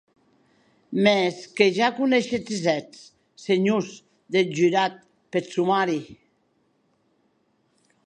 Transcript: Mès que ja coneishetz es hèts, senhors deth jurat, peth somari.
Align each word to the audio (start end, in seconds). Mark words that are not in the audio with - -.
Mès 1.03 1.35
que 1.55 1.67
ja 1.77 1.89
coneishetz 1.99 2.51
es 2.57 2.65
hèts, 2.73 2.97
senhors 3.45 3.89
deth 4.31 4.55
jurat, 4.59 4.95
peth 5.31 5.51
somari. 5.55 6.01